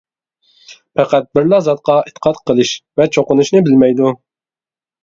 پەقەت 0.99 1.27
بىرلا 1.39 1.59
زاتقا 1.67 1.99
ئېتىقاد 2.09 2.43
قىلىش 2.51 2.73
ۋە 3.03 3.09
چوقۇنۇشنى 3.17 3.67
بىلمەيدۇ. 3.71 4.15